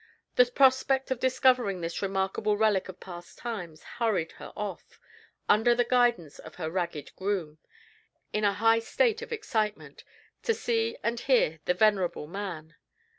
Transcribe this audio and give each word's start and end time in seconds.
The 0.35 0.45
prospect 0.47 1.11
of 1.11 1.19
discovering 1.19 1.79
this 1.81 2.01
remarkable 2.01 2.57
relic 2.57 2.89
of 2.89 2.99
past 2.99 3.37
times 3.37 3.83
hurried 3.83 4.31
her 4.31 4.51
off, 4.55 4.99
under 5.47 5.75
the 5.75 5.83
guidance 5.83 6.39
of 6.39 6.55
her 6.55 6.71
ragged 6.71 7.15
groom, 7.15 7.59
in 8.33 8.43
a 8.43 8.53
high 8.53 8.79
state 8.79 9.21
of 9.21 9.31
excitement, 9.31 10.03
to 10.41 10.55
see 10.55 10.97
and 11.03 11.19
hear 11.19 11.59
the 11.65 11.75
venerable 11.75 12.25
man. 12.25 12.73